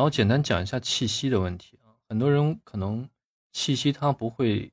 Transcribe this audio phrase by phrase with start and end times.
[0.00, 3.06] 然后简单讲一下气息的问题啊，很多人可能
[3.52, 4.72] 气息他不会，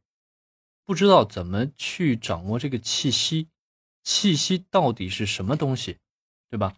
[0.86, 3.50] 不知道怎么去掌握这个气息，
[4.03, 6.00] 气息到底是什么东西，
[6.50, 6.77] 对吧？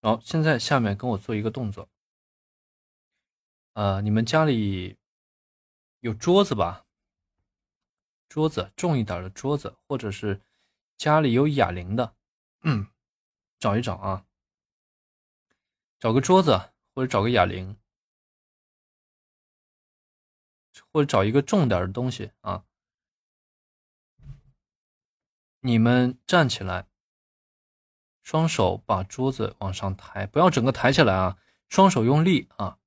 [0.00, 1.88] 好，现在下面跟我做一个动作，
[3.74, 4.96] 呃，你们家里
[6.00, 6.84] 有桌子吧？
[8.28, 10.40] 桌子重一点的桌子，或者是
[10.96, 12.16] 家里有哑铃的，
[12.62, 12.88] 嗯，
[13.60, 14.26] 找一找啊，
[16.00, 16.71] 找个桌子。
[16.94, 17.76] 或者找个哑铃，
[20.90, 22.64] 或者找一个重点的东西啊。
[25.60, 26.88] 你们站起来，
[28.22, 32.78] 双手把桌子往上抬，不要整个抬起来啊，双手用力啊，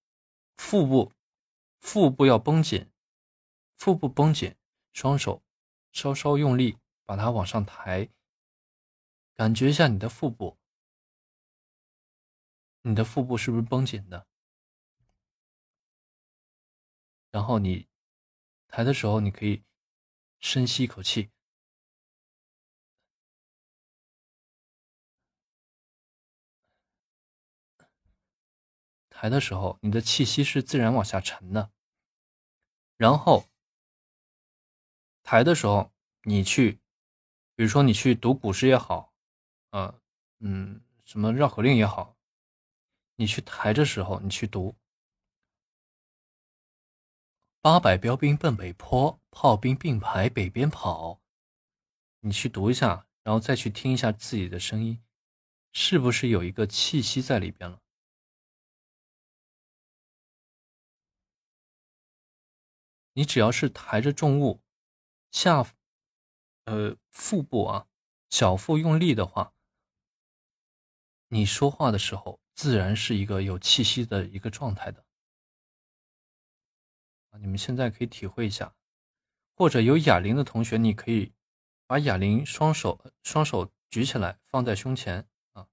[0.57, 1.13] 腹部
[1.79, 2.91] 腹部要绷紧，
[3.77, 4.55] 腹部绷紧，
[4.91, 5.41] 双手
[5.91, 8.09] 稍稍用力把它往上抬，
[9.33, 10.57] 感觉一下你的腹部。
[12.87, 14.27] 你的腹部是不是绷紧的？
[17.31, 17.87] 然后你
[18.67, 19.63] 抬的时候，你可以
[20.39, 21.31] 深吸一口气。
[29.09, 31.71] 抬的时候，你的气息是自然往下沉的。
[32.97, 33.49] 然后
[35.23, 36.79] 抬的时候，你去，
[37.55, 39.11] 比如说你去读古诗也好，
[39.71, 39.99] 呃，
[40.39, 42.14] 嗯，什么绕口令也好。
[43.17, 44.75] 你去抬的时候，你去读
[47.61, 51.21] “八百标兵奔北坡，炮兵并排北边跑”。
[52.21, 55.01] 你去读一下，然后再去听一下自己的声音，
[55.71, 57.81] 是不是有一个气息在里边了？
[63.13, 64.61] 你只要是抬着重物，
[65.31, 65.65] 下，
[66.65, 67.87] 呃，腹部啊，
[68.29, 69.53] 小腹用力的话，
[71.29, 72.41] 你说话的时候。
[72.55, 75.05] 自然是一个有气息的一个状态的！
[77.39, 78.73] 你们现在可以体会一下，
[79.53, 81.33] 或者有哑铃的同学，你可以
[81.85, 85.67] 把哑铃双手双手举起来放在胸前啊，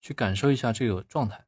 [0.00, 1.46] 去感受一下这个状态。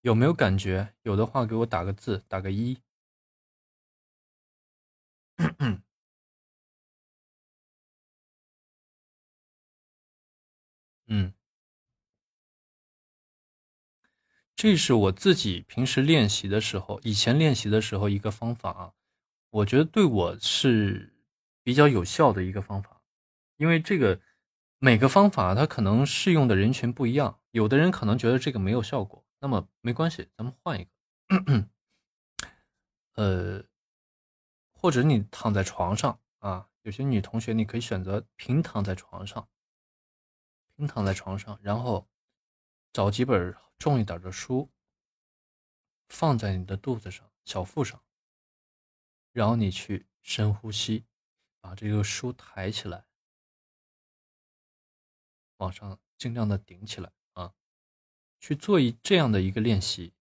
[0.00, 0.96] 有没有感觉？
[1.02, 2.82] 有的话给我打个字，打个一。
[11.14, 11.34] 嗯，
[14.56, 18.92] 这是我自己平时练习的时候，以前练习的时候一个方法啊，
[19.50, 21.12] 我觉得对我是
[21.62, 23.02] 比较有效的一个方法，
[23.58, 24.22] 因为这个
[24.78, 30.90] 每个方法它可能适用的人群不一样，有的人可能觉得这个没有效果，那么没关系，咱们换一个，
[33.16, 33.62] 呃，
[34.72, 39.46] 或者你躺在床上啊，有些女同学你可以选择平躺在床上。
[40.76, 42.08] 平躺在床上，然后
[42.92, 44.70] 找几本重一点的书，
[46.08, 48.02] 放在你的肚子上、小腹上，
[49.32, 51.04] 然后你去深呼吸，
[51.60, 53.04] 把这个书抬起来，
[55.58, 57.54] 往上尽量的顶起来啊，
[58.40, 60.14] 去做一这样的一个练习。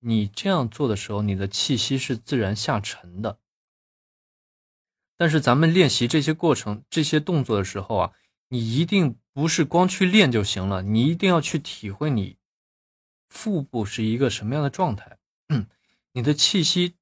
[0.00, 3.40] 你这样做的时候，你的气息是自然下沉的。
[5.16, 8.14] 但是咱们练习这些过程、这些动作的时候啊。
[8.48, 12.36] 你一定不是光去练就行了，你一定要去体会你
[13.28, 15.18] 腹部是一个什么样的状态。
[16.12, 16.94] 你的气息，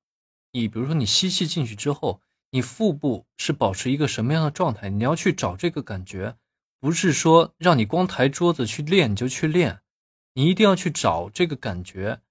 [0.52, 4.88] 你比如说你吸气进去之后，你腹部是保持一个什么样的状态？
[4.88, 6.36] 你要去找这个感觉，
[6.80, 9.82] 不是说让你光抬桌子去练你就去练，
[10.32, 12.22] 你一定要去找这个感觉，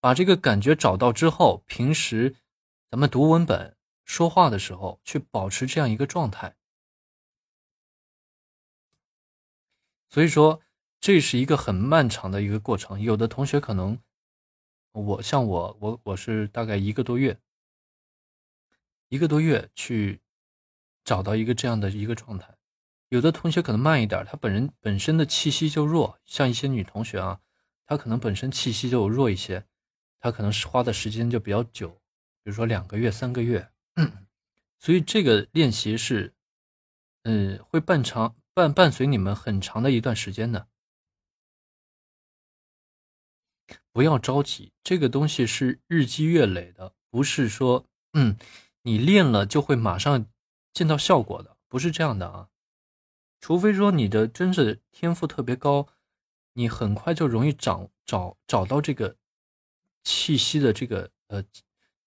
[0.00, 2.36] 把这个感觉找到之后，平时
[2.90, 6.56] 咱们读文本、说话的时候去保持这样一个状态。
[10.16, 10.62] 所以说，
[10.98, 12.98] 这是一个很漫长的一个过程。
[12.98, 13.98] 有的同学可能，
[14.92, 17.38] 我像我，我我是大概一个多月，
[19.10, 20.22] 一个多月去
[21.04, 22.56] 找到一个这样的一个状态。
[23.10, 27.38] 有的同学可能慢一点，他本人本身的气息就弱，像一些女同学啊，
[27.84, 29.66] 她可能本身气息就弱一些，
[30.18, 31.90] 她可能是花的时间就比较久，
[32.42, 33.70] 比如说两个月、三个月。
[34.80, 36.32] 所以这个练习是，
[37.24, 38.34] 嗯，会半长。
[38.56, 40.66] 伴伴随你们很长的一段时间的，
[43.92, 48.38] 不要着急，这个东西是日积月累的，不是说，嗯，
[48.80, 50.24] 你练了就会马上
[50.72, 52.48] 见到效果的，不是这样的啊。
[53.42, 55.88] 除非说你的真是天赋特别高，
[56.54, 59.18] 你很快就容易找找找到这个
[60.02, 61.44] 气息的这个呃，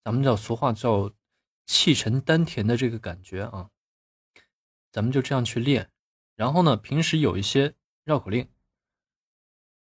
[0.04, 1.14] 咱们叫俗话叫
[1.68, 3.70] 气沉丹田的这个感觉啊，
[4.92, 5.92] 咱们就这样去练。
[6.40, 7.76] 然后呢，平时有一些
[8.06, 8.48] 绕口令，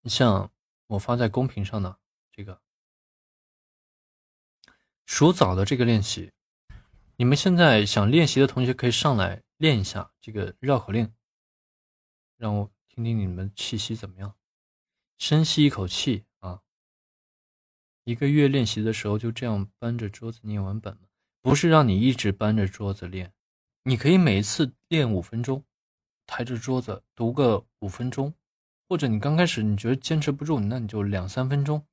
[0.05, 0.49] 像
[0.85, 1.99] 我发在公屏上的
[2.31, 2.61] 这个
[5.05, 6.31] 数枣的这个练习，
[7.17, 11.13] 你们现在想练习的同学可以上来练一下这个绕口令，
[12.37, 14.33] 让我听听你们气息怎么样。
[15.17, 16.61] 深吸一口气啊！
[18.05, 20.97] 一个月练习的时候就这样搬着桌子念完本？
[21.41, 23.33] 不是让你一直搬着桌子练，
[23.83, 25.65] 你可以每一次练五分钟，
[26.27, 28.33] 抬着桌子读个五分钟，
[28.87, 31.83] 或者你刚开始你觉得坚持不住，那你就两三分钟，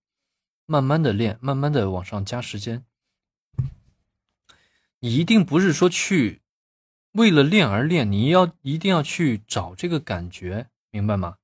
[0.67, 2.85] 慢慢的练，慢慢的往上加时间。
[4.99, 6.43] 你一定不是说去
[7.13, 11.37] 为了练而练，你要一定要去找这个感觉，明白吗？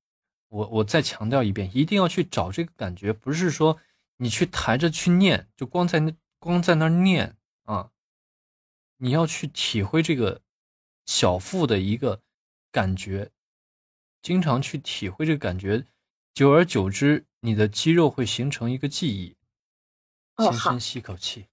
[0.48, 3.78] 我我再强调一遍，一定要去找这个感觉，不是说
[4.16, 7.90] 你去抬着去念，就光在那光在那念啊，
[8.96, 10.40] 你要去体会这个
[11.06, 12.22] 小腹的一个
[12.70, 13.30] 感觉，
[14.22, 15.86] 经常去体会这个感觉，
[16.32, 19.36] 久而久之，你的肌肉会形成一个记忆。
[20.36, 21.46] 哦，深吸口气。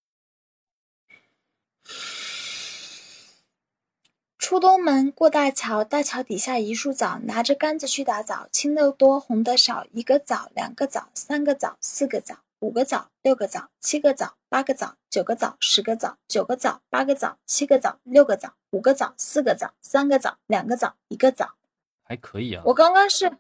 [4.37, 21.55] 出东门，过大桥，大桥底下一树枣，拿着杆子去打枣，青的多，红的少，一个枣，两个枣，三个枣，四个枣，五个枣，六个枣，七个枣，八个枣，九个枣，十个枣，九个枣，八个枣，七个枣，六个枣，五个枣，四个枣，三个枣，两个枣，一个枣，
[22.03, 22.63] 还可以啊。
[22.65, 23.37] 我刚刚是，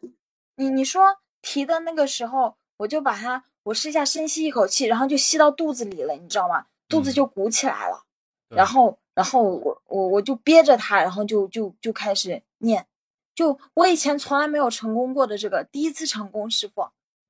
[0.55, 6.65] 你你说提的那个时候，我就把它，我试一下深吸一口气，然后就吸到肚子里了，你知道吗？
[6.87, 8.03] 肚子就鼓起来了，
[8.49, 8.97] 然后。
[9.17, 12.85] 然后我我我就憋着它，然后就就就开始念，
[13.33, 16.87] 就我以前从来没有成功过的这个第一次成功，师傅。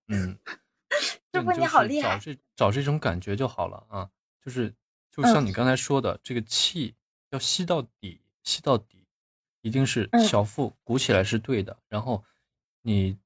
[0.10, 0.38] 嗯，
[1.34, 2.18] 师傅你好厉害。
[2.18, 4.10] 找这找这种感觉就好了啊，
[4.44, 4.74] 就是
[5.12, 6.96] 就像你刚才说的，这个气
[7.30, 9.06] 要吸到底，吸到底，
[9.62, 11.78] 一定是小腹鼓起来是对的。
[11.88, 12.24] 然后
[12.82, 13.18] 你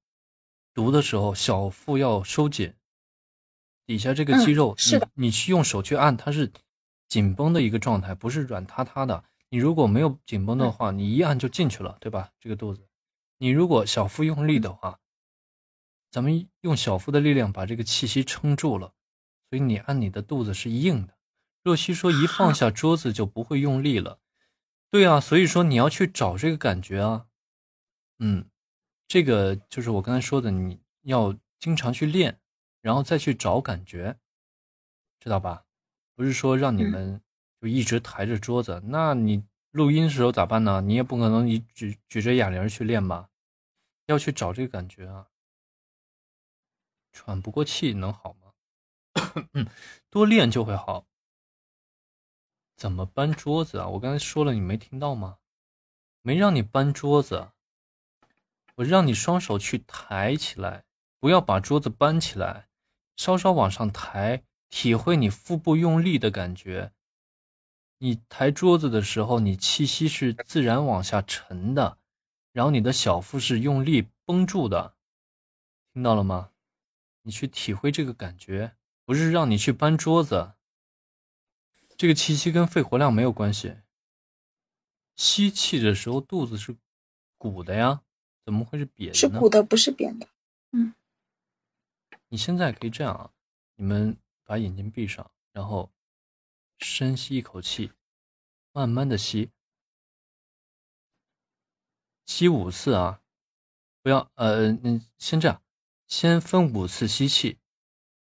[0.74, 2.74] 读的时候，小腹要收紧，
[3.86, 6.52] 底下这个肌肉，是的，你去用手去按，它是。
[7.12, 9.22] 紧绷的一个状态，不是软塌塌的。
[9.50, 12.31] 你如果没有紧绷的话，你一按就进去了，对吧？
[12.40, 12.88] 这个肚子，
[13.38, 14.98] 你如果小腹用力的话，
[16.12, 18.94] 咱们用小腹的力量把这个气息撑住了，
[19.50, 21.18] 所以你按你的肚子是硬的。
[21.63, 24.19] 若曦说一放 下桌子就不会用力了，
[24.90, 27.28] 对啊，所以说你要去找这个感觉啊，
[28.19, 28.46] 嗯，
[29.08, 32.40] 这个就是我刚才说的，你要经常去练，
[32.81, 34.18] 然后再去找感觉，
[35.19, 35.63] 知道吧？
[36.16, 37.22] 不是说让你们
[37.62, 40.81] 就一直抬着桌子，那你录音的时候咋办呢？
[40.81, 43.30] 你也不可能你举举着哑铃去练吧？
[44.08, 45.28] 要去找这个感觉啊！
[47.12, 48.54] 喘不过气能好吗？
[50.10, 51.06] 多练就会好。
[52.75, 53.88] 怎么搬桌子啊？
[53.90, 55.38] 我刚才说了，你没听到吗？
[56.22, 57.52] 没让你搬桌子，
[58.75, 60.86] 我让你双手去抬起来，
[61.19, 62.69] 不要把桌子搬起来，
[63.16, 64.44] 稍稍往上抬。
[64.69, 66.94] 体会你腹部用力的感觉。
[67.98, 71.98] 你抬桌子的时候，你气息是自然往下沉的，
[72.54, 74.96] 然后你的小腹是用力绷住的，
[75.94, 76.50] 听到了吗？
[77.21, 78.75] 你去体会这个感觉，
[79.06, 80.53] 不是让你去搬桌子。
[81.97, 83.77] 这个气息跟肺活量没有关系。
[85.15, 86.75] 吸气的时候肚子是
[87.38, 88.03] 鼓的呀，
[88.44, 89.13] 怎么会是瘪的？
[89.13, 90.27] 是鼓的，不是扁的。
[90.72, 90.93] 嗯。
[92.29, 93.31] 你现在可以这样啊，
[93.75, 94.17] 你们。
[94.43, 95.89] 把眼睛闭上，然后
[96.79, 97.93] 深吸一口气，
[98.74, 99.50] 慢慢的吸，
[102.25, 103.22] 吸五次啊！
[104.01, 105.61] 不要呃，嗯，先这样，
[106.12, 107.58] 先分五次吸气，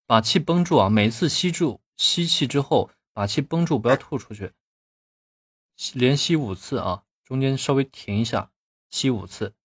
[0.06, 0.88] 把气绷住啊！
[0.88, 4.54] 每次吸住吸气之后，把气绷住，不要吐出去。
[5.96, 8.52] 连吸五次啊，中间稍微停一下，
[8.92, 9.56] 吸五次，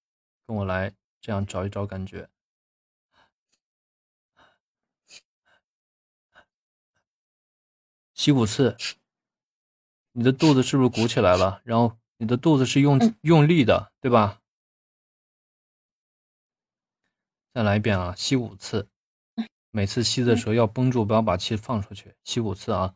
[0.47, 2.31] 跟我来，这样找一找感觉。
[8.15, 8.79] 吸五次，
[10.13, 11.61] 你的肚子是不是鼓起来了？
[11.65, 14.41] 然后你的肚子是用用力的，对吧？
[17.57, 18.15] 再来一遍啊！
[18.15, 18.87] 吸五次，
[19.71, 22.15] 每次吸的时候要绷住，不要把气放出去。
[22.23, 22.95] 吸五次啊！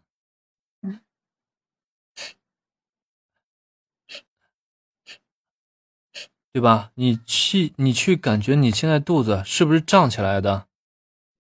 [6.53, 6.93] 对吧？
[6.97, 10.69] 你去，你去感觉你现在肚子是不是胀起来的？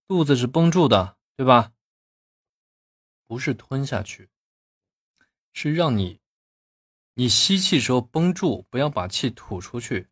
[0.09, 1.75] 肚子是绷住的，对吧？
[3.27, 4.31] 不是吞下去，
[5.53, 6.23] 是让你，
[7.12, 10.09] 你吸气时候绷住，不要把气吐出去，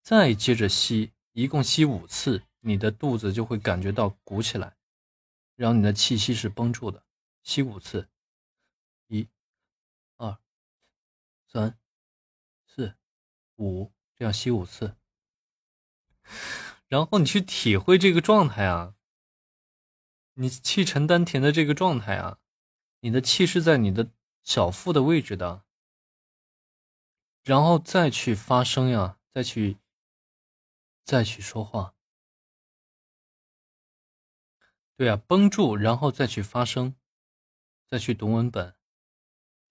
[0.00, 4.76] 再接着吸，一共吸五次，你的肚子就会感觉到鼓起来，
[5.56, 7.04] 然后你的气息是绷住的，
[7.42, 8.08] 吸五次，
[9.06, 9.28] 一、
[10.16, 10.38] 二、
[11.46, 11.78] 三、
[12.66, 12.96] 四、
[13.56, 14.96] 五，这样吸五次，
[16.88, 18.94] 然后你去体会这个状态啊，
[20.34, 22.38] 你气沉丹田的这个状态啊，
[23.00, 24.10] 你的气是在你的
[24.42, 25.64] 小腹的位置的，
[27.42, 29.78] 然后再去发声呀，再去
[31.10, 31.96] 再去说话。
[34.96, 36.94] 对啊，绷住，然后再去发声，
[37.88, 38.76] 再去读文本，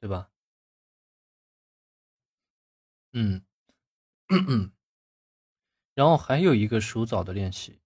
[0.01, 0.33] 对吧？
[3.13, 3.45] 嗯，
[5.93, 7.79] 然后还有一个数枣的练习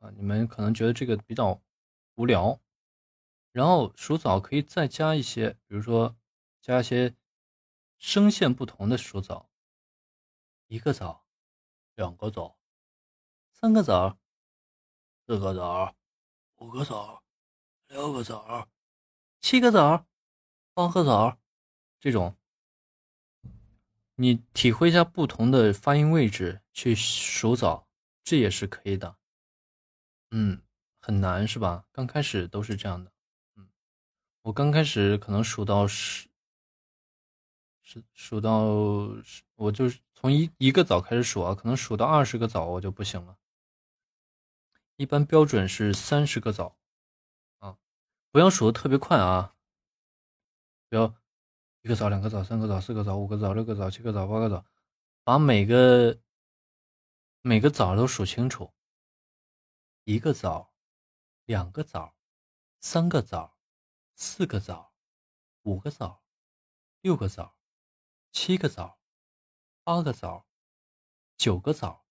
[0.00, 1.62] 啊，你们可能觉得这个比较
[2.16, 2.60] 无聊，
[3.50, 6.18] 然后数枣可以再加一些，比如说
[6.60, 7.16] 加一些
[7.96, 9.50] 声线不同的数枣，
[10.66, 11.24] 一个枣，
[12.00, 12.56] 两个枣，
[13.52, 14.18] 三个枣，
[15.26, 15.94] 四个枣。
[16.56, 17.22] 五个枣，
[17.88, 18.68] 六个枣，
[19.42, 20.06] 七个枣，
[20.72, 21.38] 八个枣，
[21.98, 22.38] 这种，
[24.14, 27.86] 你体会一下不同的发音位置去数枣，
[28.24, 29.16] 这也是可以的。
[30.30, 30.62] 嗯，
[31.00, 31.84] 很难是吧？
[31.92, 33.12] 刚开始都是这样的。
[33.56, 33.70] 嗯，
[34.42, 36.30] 我刚开始可能数到十，
[37.82, 38.64] 是数到
[39.56, 43.38] 我就是从一一个枣开始数啊，可能数到二十个枣我就不行了。
[44.96, 46.76] 一般标准是三十个枣，
[47.60, 47.78] 啊，
[48.30, 49.56] 不要数的特别快啊，
[50.90, 51.14] 不要
[51.80, 54.62] 一个枣、两个枣、三个枣、四个枣、五个枣、六个枣、七个枣、八个枣，
[55.24, 56.20] 把每个
[57.40, 58.74] 每个枣都数清楚。
[60.04, 60.74] 一个枣，
[61.46, 62.14] 两个枣，
[62.78, 63.56] 三个枣，
[64.16, 64.92] 四个枣，
[65.62, 66.22] 五个枣，
[67.00, 67.56] 六个枣，
[68.32, 68.99] 七个枣，
[69.82, 70.46] 八个枣，
[71.36, 72.04] 九个枣，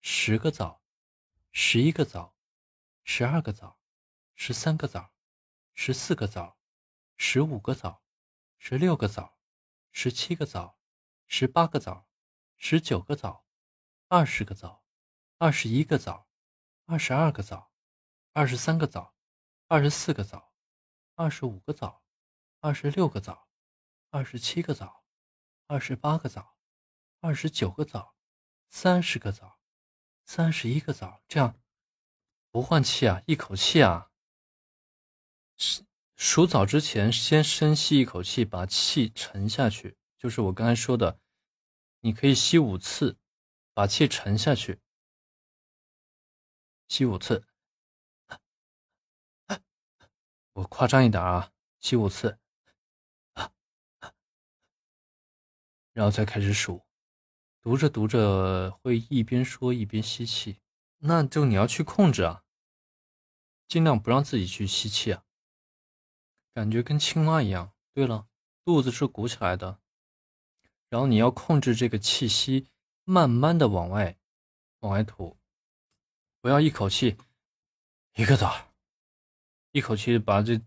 [0.00, 0.80] 十个枣。
[1.52, 2.36] 十一个枣，
[3.02, 3.80] 十二个枣，
[4.36, 5.12] 十三个枣，
[5.74, 6.56] 十四个枣，
[7.16, 8.04] 十五个枣，
[8.56, 9.36] 十六个枣，
[9.90, 10.78] 十七个枣，
[11.26, 12.08] 十八个枣，
[12.56, 13.44] 十九个枣，
[14.06, 14.84] 二十个枣，
[15.38, 16.28] 二十一个枣，
[16.86, 17.72] 二十二个枣，
[18.32, 19.16] 二十三个枣，
[19.66, 20.52] 二十四个枣，
[21.16, 22.04] 二十五个枣，
[22.60, 23.48] 二十六个枣，
[24.10, 25.02] 二十七个枣，
[25.66, 26.56] 二十八个枣，
[27.20, 28.14] 二十九个枣，
[28.68, 29.58] 三十个枣。
[30.24, 31.60] 三十一个枣，这样
[32.52, 34.12] 不换气啊，一口气啊。
[35.56, 35.84] 数
[36.14, 39.98] 数枣之前，先深吸一口气，把气沉下去。
[40.16, 41.18] 就是我刚才说的，
[42.00, 43.18] 你可以吸五次，
[43.74, 44.80] 把气沉下去，
[46.86, 47.48] 吸五次。
[50.52, 52.38] 我夸张一点啊，吸五次，
[55.92, 56.86] 然后再开始数。
[57.62, 60.60] 读着读着会一边说一边吸气，
[61.00, 62.42] 那就你要去控制啊，
[63.68, 65.24] 尽量不让自己去吸气啊，
[66.54, 67.74] 感觉跟青蛙一样。
[67.92, 68.28] 对了，
[68.64, 69.78] 肚子是鼓起来的，
[70.88, 72.66] 然后你要控制这个气息，
[73.04, 74.16] 慢慢的往外
[74.78, 75.36] 往外吐，
[76.40, 77.18] 不要一口气
[78.14, 78.72] 一个枣，
[79.72, 80.58] 一口气把这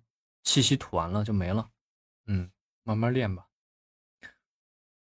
[0.43, 1.71] 气息吐完了就没了。
[2.25, 2.51] 嗯，
[2.83, 3.47] 慢慢练吧。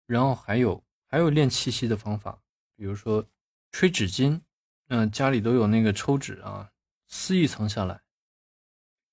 [0.06, 0.83] 然后还有。
[1.14, 2.42] 还有练气息的方法，
[2.74, 3.24] 比如说
[3.70, 4.40] 吹纸巾，
[4.88, 6.72] 嗯，家里都有那个抽纸啊，
[7.06, 8.02] 撕一层下来，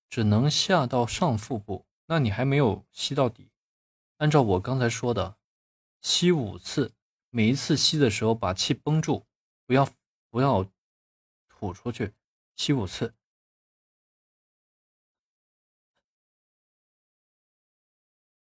[0.10, 3.52] 只能下到上腹部，那你还没有吸到底。
[4.18, 5.38] 按照我刚才说的，
[6.02, 6.96] 吸五次，
[7.30, 9.28] 每一次吸的时候把气绷住，
[9.68, 9.88] 不要
[10.32, 10.68] 不要
[11.48, 12.16] 吐出去，
[12.56, 13.14] 吸五次，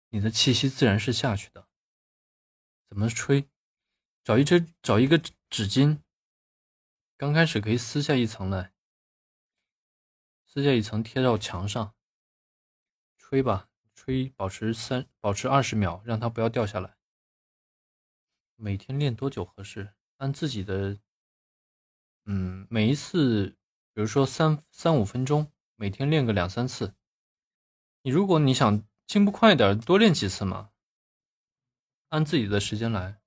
[0.10, 1.68] 你的气息自然是下去的。
[2.94, 3.50] 怎么吹？
[4.24, 5.18] 找一支，找一个
[5.50, 5.98] 纸巾。
[7.18, 8.72] 刚开始可以撕下一层来，
[10.46, 11.96] 撕下一层贴到墙上，
[13.18, 16.96] 吹吧，吹，保持三，保持二十秒，让它不要掉下来。
[18.58, 19.96] 每天练多久合适？
[20.18, 21.00] 按自己的，
[22.26, 23.58] 嗯，每一次，
[23.96, 26.94] 比如说三三五分钟，每天练个两三次。
[28.04, 30.70] 你如果你想进步快一点，多练几次嘛。
[32.13, 33.20] 按自己的时间来，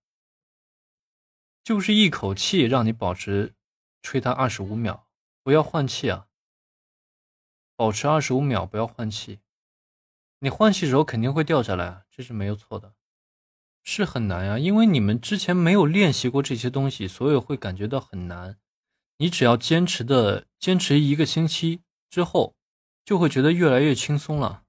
[1.64, 3.56] 就是一口气让你保持
[4.00, 5.08] 吹它二十五秒，
[5.42, 6.28] 不要换气啊！
[7.74, 9.40] 保持二十五秒，不要换气。
[10.38, 12.94] 你换气时候肯定会掉下来，这是没有错的，
[13.82, 18.60] 是很难呀，因为你们之前没有练习过这些东西，所以会感觉到很难。
[19.16, 22.54] 你只要坚持的坚持一个星期之后，
[23.04, 24.62] 就会觉得越来越轻松了。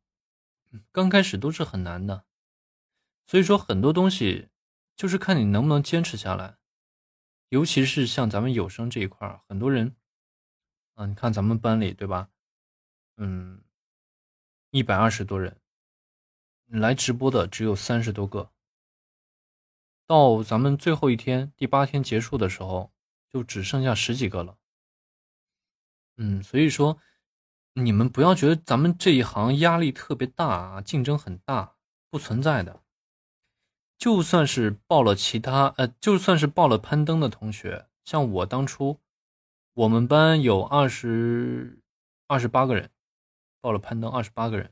[0.91, 2.25] 刚开始都是很难的。
[3.27, 4.47] 所以说很多东西
[4.95, 6.57] 就是看你能不能坚持下来，
[7.49, 9.95] 尤其是像咱们有声这一块儿，很多人
[10.95, 12.29] 啊，你看咱们班里对吧？
[13.17, 13.61] 嗯，
[14.71, 15.59] 一百二十多人
[16.67, 18.51] 来直播的只有三十多个，
[20.05, 22.93] 到咱们最后一天第八天结束的时候，
[23.29, 24.57] 就只剩下十几个了。
[26.15, 26.97] 嗯，所以说
[27.73, 31.75] 你们不要觉得咱们这一行压力特别大啊，竞争很大，
[32.09, 32.83] 不存在的。
[33.97, 38.99] 就算是报了其他，呃，就算是报了攀登的同学，像我当初，
[39.73, 41.81] 我们班有二十
[42.27, 42.91] 二十八个人
[43.59, 44.71] 报了攀登，二十八个人，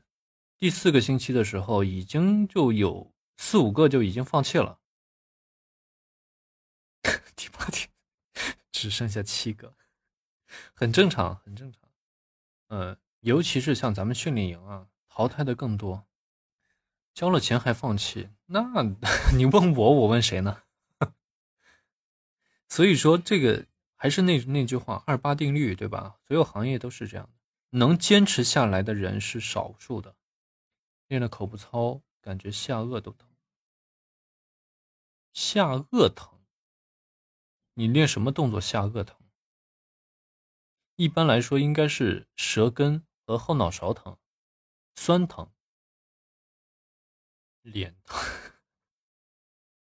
[0.56, 4.78] 第四个星期的时候，已经就有四五个就已经放弃了，
[7.34, 7.90] 第八天
[8.70, 9.74] 只剩下七个，
[10.72, 11.80] 很正常，很正常，
[12.68, 16.05] 嗯，尤其是像咱们训练营啊，淘汰的更多。
[17.16, 18.28] 交了钱还放弃？
[18.44, 18.62] 那
[19.34, 20.64] 你问我，我问谁呢？
[22.68, 26.18] 所以说，这个还是那那句话，二八定律，对吧？
[26.26, 27.32] 所有行业都是这样的，
[27.78, 30.14] 能坚持下来的人是少数的。
[31.08, 33.26] 练了口部操，感觉下颚都疼，
[35.32, 36.38] 下颚疼。
[37.72, 39.16] 你练什么动作下颚疼？
[40.96, 44.18] 一般来说，应该是舌根和后脑勺疼，
[44.94, 45.50] 酸疼。
[47.66, 48.16] 脸疼，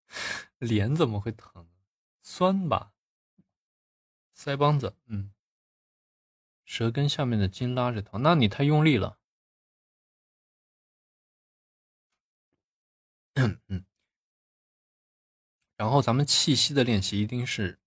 [0.59, 1.69] 脸怎么会疼？
[2.23, 2.93] 酸吧？
[4.37, 5.33] 腮帮子，嗯，
[6.65, 9.19] 舌根下面的筋拉着疼，那你太用力了。
[13.35, 13.85] 嗯，
[15.77, 17.81] 然后咱们气息的练习一定是，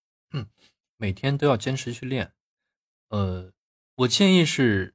[0.98, 2.34] 每天都要坚持去练。
[3.08, 3.54] 呃，
[3.96, 4.94] 我建议是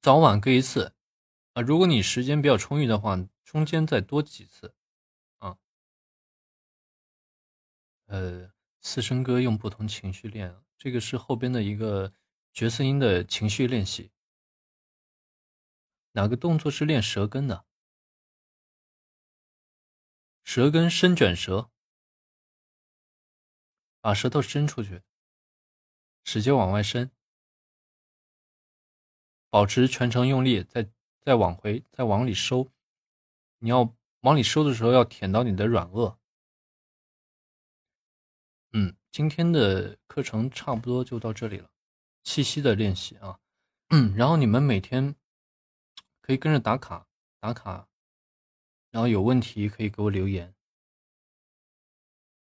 [0.00, 0.94] 早晚各一次
[1.54, 3.18] 啊，如果你时间比较充裕的话。
[3.50, 4.76] 中间再多几次，
[5.38, 5.58] 啊，
[8.06, 12.12] 呃，四声歌用不同情绪练，这个是后边的一个
[12.52, 14.12] 角色音的情绪练习。
[16.12, 17.66] 哪个动作是练舌根的？
[20.44, 21.72] 舌根伸卷舌，
[24.00, 25.02] 把舌头伸出去，
[26.22, 27.10] 使劲往外伸，
[29.48, 30.88] 保持全程用力，再
[31.20, 32.70] 再往回，再往里收。
[33.60, 36.16] 你要往里收的时候，要舔到你的软腭。
[38.72, 41.70] 嗯，今天的课程差不多就到这里了，
[42.22, 43.38] 气息的练习啊。
[43.90, 45.14] 嗯，然后你们每天
[46.20, 47.06] 可以跟着打卡
[47.38, 47.88] 打卡，
[48.90, 50.54] 然后有问题可以给我留言。